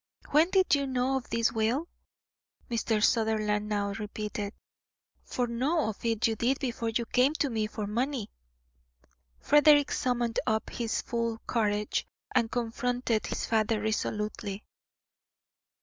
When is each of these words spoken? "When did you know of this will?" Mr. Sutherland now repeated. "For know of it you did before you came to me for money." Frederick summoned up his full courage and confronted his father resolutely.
"When 0.31 0.49
did 0.49 0.73
you 0.73 0.87
know 0.87 1.17
of 1.17 1.29
this 1.29 1.51
will?" 1.51 1.87
Mr. 2.71 3.03
Sutherland 3.03 3.69
now 3.69 3.91
repeated. 3.93 4.55
"For 5.21 5.45
know 5.45 5.89
of 5.89 6.03
it 6.03 6.25
you 6.25 6.35
did 6.35 6.57
before 6.57 6.89
you 6.89 7.05
came 7.05 7.33
to 7.35 7.51
me 7.51 7.67
for 7.67 7.85
money." 7.85 8.31
Frederick 9.39 9.91
summoned 9.91 10.39
up 10.47 10.71
his 10.71 11.03
full 11.03 11.37
courage 11.45 12.07
and 12.33 12.49
confronted 12.51 13.27
his 13.27 13.45
father 13.45 13.79
resolutely. 13.79 14.63